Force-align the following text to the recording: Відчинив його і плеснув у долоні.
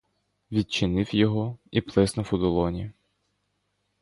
Відчинив 0.51 1.15
його 1.15 1.57
і 1.71 1.81
плеснув 1.81 2.29
у 2.33 2.37
долоні. 2.37 2.91